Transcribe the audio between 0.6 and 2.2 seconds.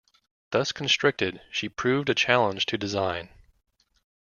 constricted, she proved a